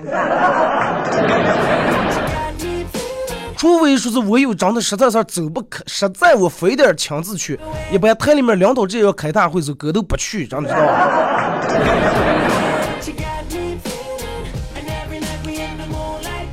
[3.65, 7.59] 除非说是我有真的实在是走不开，实在我非得亲自去，
[7.91, 11.65] 一般台里面领导这要开大会时候，哥都不去，真的知道吧？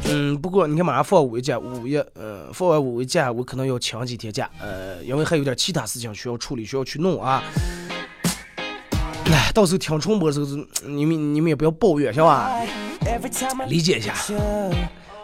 [0.08, 7.42] 嗯，不过你看马上放五一假，五一，呃，放完五一假，我可能要请几天假，呃，因为还有点其他事情需要处理，需要去弄啊。
[9.26, 10.46] 哎，到时候听重播的时候，
[10.88, 12.50] 你们你们也不要抱怨，行吧？
[13.68, 14.14] 理解一下。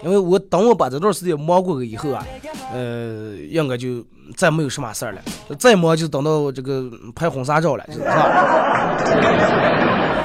[0.02, 2.24] 因为我等我把这段时间忙过了以后啊，
[2.72, 4.04] 呃，应该就
[4.36, 5.20] 再没有什么事儿了。
[5.58, 6.84] 再忙就等到这个
[7.14, 8.06] 拍婚纱照了，是吧？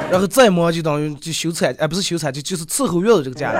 [0.11, 3.59] 然后再忙就等于就休产，哎，不是休产，就就是伺候月子这个假了。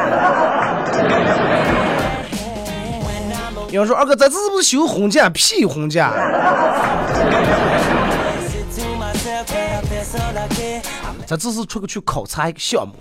[3.71, 5.27] 有人说二哥，咱这是不是休婚假？
[5.29, 6.13] 屁婚假！
[11.25, 12.93] 咱 这是出去考察一个项目，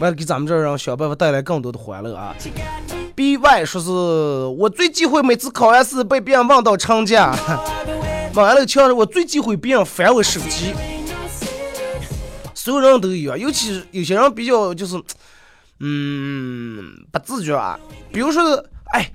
[0.00, 2.34] 为了给咱们这儿人想办法带来更多的欢乐啊
[3.14, 3.90] ！B Y 说是
[4.58, 7.14] 我最忌讳每次考完试被别人问到成绩，
[8.34, 10.74] 完了强我最忌讳别人翻我手机，
[12.54, 15.00] 所有人都有啊，尤其是有些人比较就是，
[15.80, 17.78] 嗯，不自觉啊，
[18.12, 18.42] 比如说，
[18.92, 19.10] 哎。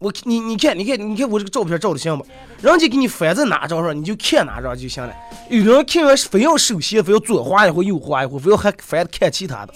[0.00, 2.26] 我你你看你看你看我这个照片照的行不？
[2.62, 5.12] 人家给你翻在哪张上，你就看哪张就行了。
[5.50, 9.74] 有的人看完非要手写，非要左滑一会右滑一会非要还翻看其他的。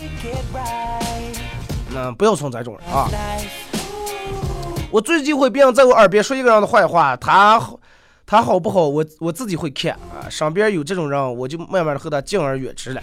[1.92, 3.06] 那不要从这种人啊！
[4.90, 7.78] 我最忌讳别人在我耳边说一个人的坏话，他好
[8.24, 10.24] 他好不好，我我自己会看啊。
[10.30, 13.02] 身边有这种人，我就慢慢的和他敬而远之了。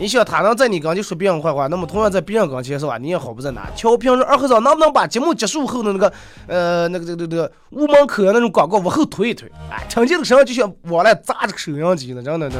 [0.00, 2.98] 你想他能在你跟前说别人坏话，那么同样在别人跟前是吧？
[2.98, 3.68] 你也好不在哪。
[3.76, 6.12] 乔平说二和尚能不能把节目结束后的那个
[6.48, 9.48] 呃那个这个这个屋门口那种广告往后推一推？
[9.70, 12.56] 哎，听见的声音就像往来砸这个收音机呢，真的的。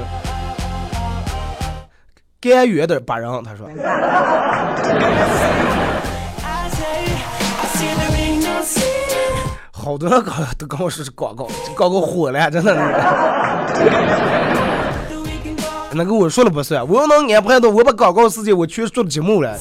[2.41, 3.69] 甘愿的把人，他说。
[9.73, 12.75] 好多人刚都跟我说是广告，广告火了，真的。
[15.97, 19.57] 那个我说了不算，我要能安排到我把广告时间我全做节目了。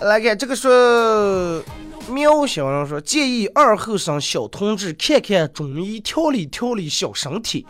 [0.00, 1.62] 来看这个说，
[2.08, 7.66] 喵小人说建议二后生小同志看看中医调理调理小身体。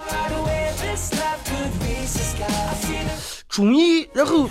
[3.48, 4.48] 中医，然后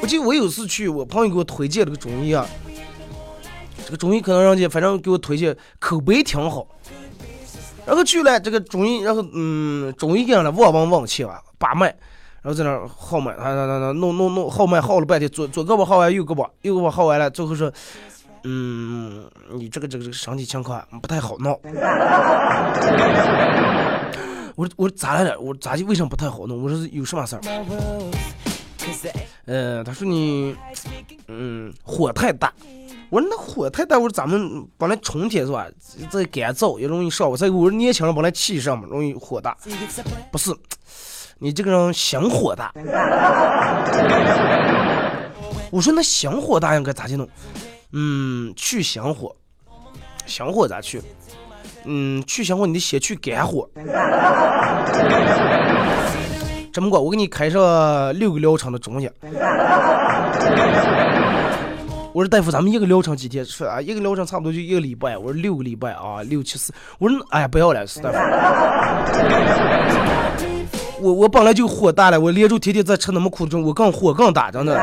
[0.00, 2.46] 我记得我有次去，我朋友给我推荐了个中医啊。
[3.88, 6.66] 这个中医可能人家反正给我推荐口碑挺好，
[7.86, 11.86] 然后去了这个中医，然后嗯，中医给了望闻问切啊，把脉，
[12.42, 17.72] 然后在那号脉，他他他他弄弄弄号脉号了半天，左左胳膊号完右胳膊，右胳膊号完了，最后说，
[18.44, 19.24] 嗯，
[19.54, 21.58] 你这个这个这个身体情况不太好弄。
[24.54, 25.40] 我说我说咋了了？
[25.40, 26.62] 我咋就为什么不太好弄？
[26.62, 27.40] 我说有什么事儿？
[29.46, 30.54] 呃，他说你
[31.28, 32.52] 嗯火太大。
[33.10, 35.66] 我说那火太大，我说咱们本来春天是吧，
[36.10, 37.36] 这干燥也容易上火。
[37.36, 39.56] 再我说年轻人本来气上嘛，容易火大。
[40.30, 40.54] 不是，
[41.38, 42.72] 你这个人心火大。
[45.70, 47.28] 我说那想火大应该咋去弄？
[47.92, 49.34] 嗯，去心火，
[50.26, 51.02] 心火咋去？
[51.84, 53.68] 嗯，去心火你得先去肝火。
[56.70, 59.10] 这么过，我给你开上六个疗程的中药。
[62.18, 63.44] 我说大夫，咱们一个疗程几天？
[63.44, 65.16] 说啊，一个疗程差不多就一个礼拜。
[65.16, 66.72] 我说六个礼拜啊，六七四。
[66.98, 68.18] 我说哎呀，不要了，大夫。
[71.00, 74.74] 我我本来就火大了，我连着天天在吃那么苦中，我更火更大，真的。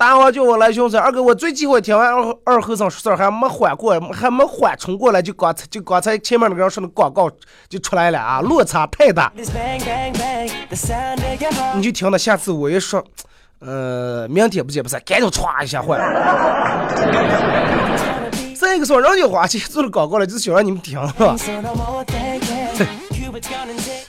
[0.00, 7.30] 大伙叫我来巡山二哥，我最忌讳听完二二和尚说事儿还没缓过，还没缓冲过来，就刚才就刚才前面那个人说的广告
[7.68, 9.30] 就出来了啊，落差太大。
[11.74, 13.04] 你就听到下次我一说，
[13.58, 16.00] 呃，明天不见不散，赶紧歘一下换。
[18.58, 21.36] 再一个说人家花钱做了广告了，就是想让你们听，是吧？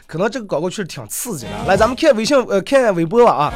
[0.07, 1.51] 可能这个广告确实挺刺激的。
[1.67, 3.51] 来，咱们看微信，呃，看微博吧啊。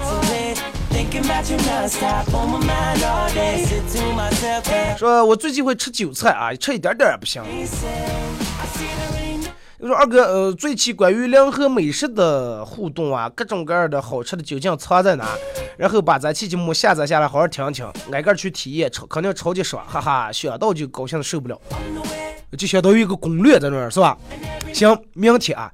[4.97, 7.43] 说，我最近会吃韭菜啊，吃一点点也不行。
[9.77, 15.27] 我说二哥，呃，最期关于联合美食的互动啊，各种各样的好吃的究竟藏在哪？
[15.77, 21.59] 然后把咱期节目下载下来，好好听听，挨个去体验，超肯定超级爽，哈哈，想到就高兴的受不了，
[22.57, 24.17] 就相当于一个攻略在那儿，是吧？
[24.73, 25.71] 行，明天啊，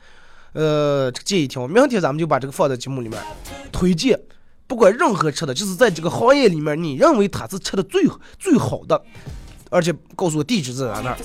[0.53, 3.21] 呃，这个建议听，明天咱们就把这个放在节目里面
[3.71, 4.19] 推荐。
[4.71, 8.05] 不管任何吃的，就是在这个行业里面，你认为它是吃的最
[8.39, 9.03] 最好的，
[9.69, 11.17] 而且告诉我地址在哪那儿。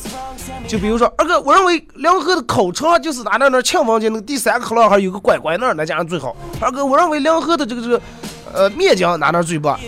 [0.66, 6.36] 就比如说二哥，我认为梁河的烤肠就是哪哪哪庆丰街那个第三个巷还有个拐拐那儿那家最好。
[6.60, 8.02] 二哥，我认为梁河的这个这个
[8.52, 9.78] 呃面筋哪哪最棒，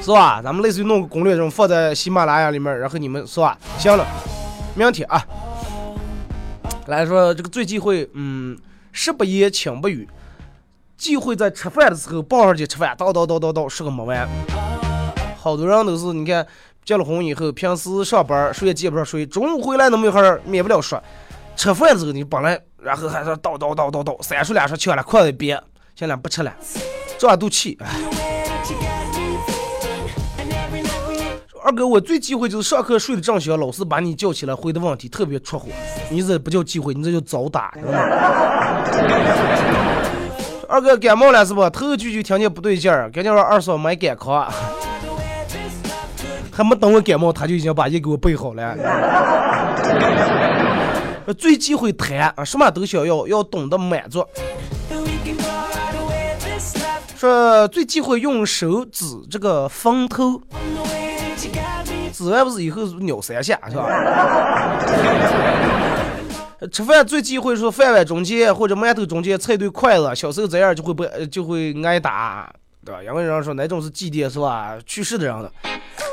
[0.00, 0.40] 是吧？
[0.40, 3.58] 咱们类似于弄个攻略这种放在喜马拉雅里面，然后你们是吧？
[3.76, 4.06] 行了，
[4.76, 5.20] 明天啊，
[6.86, 8.56] 来说这个最忌讳，嗯，
[8.92, 10.08] 食不言，寝不语。
[10.98, 14.28] 忌讳在吃饭的时候抱上去吃饭，叨叨叨叨叨说个没完。
[15.36, 16.44] 好多人都是你看
[16.84, 21.00] 结了婚以后，平时上班谁也见不上谁，中午回来那么一会儿，免不了说，
[21.54, 25.62] 吃饭的时候你本来然后还说叨叨叨叨叨，三说两说吃完了筷子别，
[25.94, 26.52] 现在不吃了，
[27.16, 27.88] 这肚气，哎。
[31.64, 35.68] 二哥，我最忌讳就是上课睡得正香，老师把你叫起来回答问题特别出火，
[36.10, 37.98] 你这不叫忌讳，你这叫早打，知道吗？
[40.68, 41.68] 二哥感冒了是不？
[41.70, 44.46] 头一句就听见不对劲儿，赶紧让二嫂买感康。
[46.52, 48.76] 还没等我感冒，他就已经把药给我备好了。
[51.38, 54.22] 最忌讳贪啊，什么都想要，要懂得满足。
[57.16, 60.42] 说最忌讳用手指这个风头。
[62.12, 63.86] 指完不是以后鸟三下是吧？
[66.72, 72.52] 吃饭最忌讳说饭碗中间或者馒头中间菜对筷子，小时候这样就会不就会挨打，
[72.84, 73.02] 对吧？
[73.02, 74.76] 因为人说哪种是祭奠是吧？
[74.84, 75.52] 去世的人的。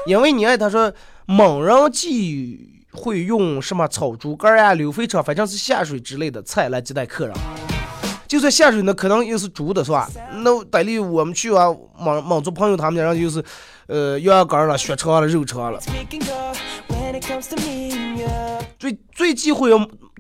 [0.06, 0.94] 因为你爱他说
[1.26, 7.36] 猛人忌会用什么炒猪肝呀、溜肥肠，反正是下水之类的菜来接待客人。
[8.28, 10.10] 就算下水那可能又是煮的是吧？
[10.44, 11.66] 那带里我们去啊，
[11.98, 13.44] 蒙蒙族朋友他们家人就是。
[13.88, 15.80] 呃，羊肝了，血肠了，肉肠了。
[18.80, 19.70] 最最忌讳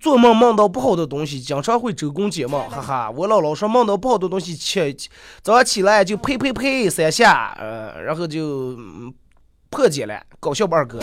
[0.02, 3.10] 做梦梦到不好的东西，经常会周公解梦，哈哈。
[3.10, 4.96] 我姥姥说梦到不好的东西起
[5.42, 8.78] 早上起来就呸呸呸三下，呃，然后就
[9.70, 11.00] 破解了，搞笑吧二哥。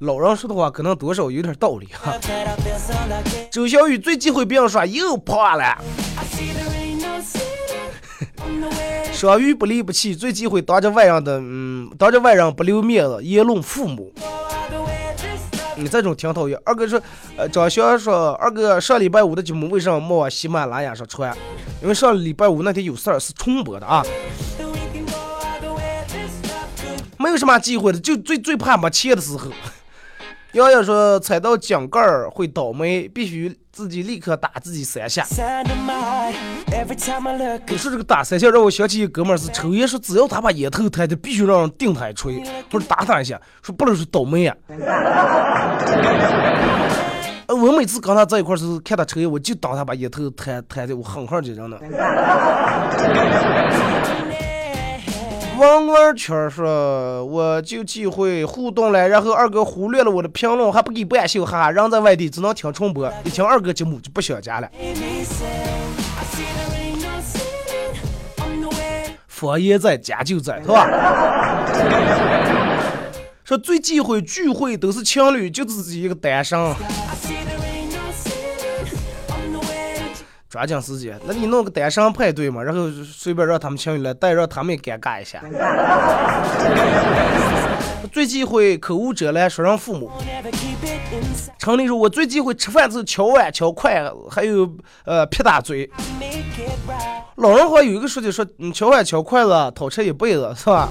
[0.00, 2.18] 老人说的话可能多少有点道理哈。
[3.50, 5.78] 周小雨最忌讳别人说又胖了。
[9.12, 14.12] 双鱼不离不弃，最忌讳当着外人的，嗯，当着外人不留面子，言论父母。
[15.78, 16.60] 你这种挺讨厌。
[16.64, 17.00] 二哥说，
[17.36, 21.36] 呃，张翔说，二哥上礼拜五的节目为什么没往喜马拉雅上传？
[21.80, 24.04] 因为上礼拜五那天有事儿，是重播的啊。
[27.18, 29.50] 没有什么忌讳的，就最最怕没钱的时候。
[30.52, 33.58] 瑶瑶说，踩到井盖儿会倒霉，必须。
[33.78, 35.24] 自己立刻打自己三下。
[37.68, 44.56] 你说这个打三下让我想起一哥们儿是抽烟，说只要他把烟头抬着，必须让人顶他一锤，或者打他一下，说不能说倒霉呀。
[47.46, 51.78] 我每次跟他在一块儿是看他抽烟，我就当他把烟头抬抬的，我狠狠的扔呢。
[55.58, 64.70] 王二圈说：“我就忌讳互动了，然后二哥忽略了我的评论，还不给半秀，哈哈，人在外地只能听重播，一听二哥节目就不想家了。
[69.26, 70.86] 方言在家就在，是吧？
[73.42, 76.56] 说最忌讳聚会都是情侣，就自己一个单身。”
[80.48, 85.42] 抓紧时间，那你弄个单身派对嘛，然后随便让他们情侣来带，让他们也尴尬一下。
[88.10, 90.10] 最忌讳口无遮拦说人父母。
[91.58, 94.66] 常理说，我最忌讳吃饭时敲碗敲筷，还有
[95.04, 95.90] 呃撇大嘴。
[97.36, 100.88] 老人好像有一个说的说，你敲碗敲筷子，讨吃一辈子，是吧？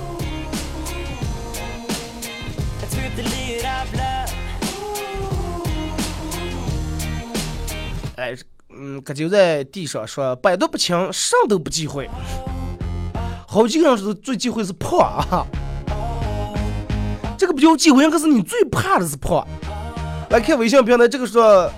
[8.90, 12.10] 嗯，搁就在地上说，百毒不侵，上都不忌讳。
[13.46, 14.98] 好几个人说最忌讳是胖
[15.30, 15.46] 啊，
[17.38, 19.46] 这个不叫忌讳，可是你最怕的是胖。
[20.30, 21.70] 来看微信平台，这个说，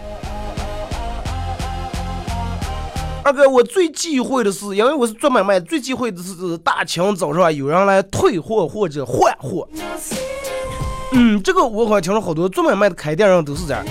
[3.24, 9.68] 二哥，我最忌讳的是，因为我是做买卖，最忌讳的是大清早上有人来退货或者换货。
[11.14, 13.84] 嗯，这个我好像听说好多做买卖的开店人都是这样。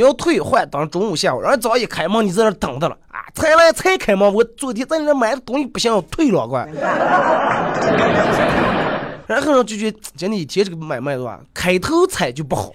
[0.00, 3.20] 要退换，等中午下午，然后早上一开门，你在那等着了啊！
[3.34, 6.68] 才来才开门，我昨天在你那买的东西不行，退了快。
[9.26, 12.72] 然后呢就觉得今天一天这个买卖是吧，开头踩就不好，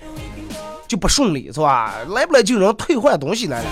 [0.88, 1.94] 就不顺利是吧？
[2.10, 3.68] 来不来就让退换东西来了。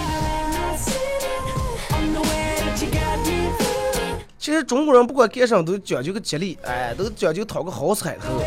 [4.38, 8.44] 其实中国人不管干什么都讲究个吉利，哎，都讲究讨个好彩头，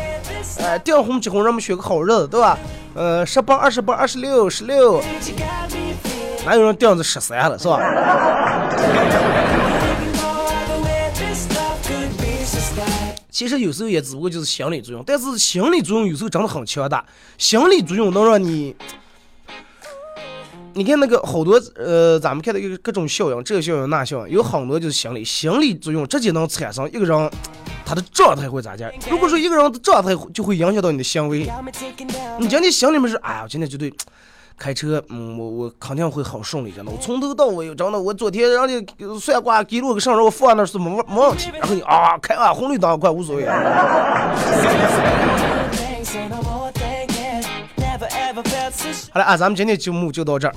[0.59, 2.57] 哎，订婚结婚让我们选个好日子，对吧？
[2.95, 5.01] 呃，十八、二十八、二十六、十六，
[6.45, 7.79] 哪有人订子十三了，是吧？
[13.29, 17.05] 其实有时候也只不过就是心理作用，但是心理作用有时候真的很强大，
[17.37, 18.75] 心理作用能让你。
[20.77, 27.31] 你看那个好多呃，咱们看到有各种效应，这个效应那效应，有很多就是心理心理作用，直接能产生一个人
[27.83, 28.91] 他的状态会咋样？
[29.09, 31.51] 如果说一个人的状态就会影响到你的行为，
[32.37, 33.91] 你今天心里面是哎呀，今天绝对
[34.55, 38.85] 开车，嗯，我我肯定会好顺利，真的，我从头到尾真的，我昨天让你
[39.19, 44.35] 算卦给路个上，然我放那是没没问题，然后你啊开啊红绿灯快无所谓、啊。
[49.11, 50.53] 好了啊，咱们今天节目就到这儿，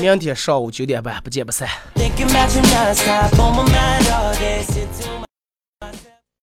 [0.00, 1.68] 明天上午九点半不见不散。